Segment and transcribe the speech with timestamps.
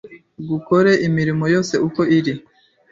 [0.49, 2.33] gukore imirimo yose uko iri.